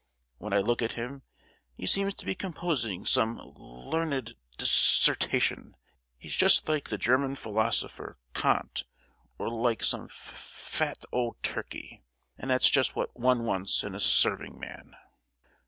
[0.39, 1.21] When I look at him
[1.77, 5.75] he seems to be composing some l—learned dis—sertation.
[6.17, 8.85] He's just like the German philosopher, Kant,
[9.37, 12.01] or like some fa—fat old turkey,
[12.35, 14.95] and that's just what one wants in a serving man."